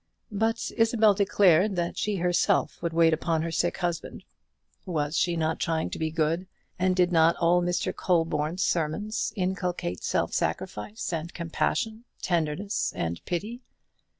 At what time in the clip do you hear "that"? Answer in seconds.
1.75-1.95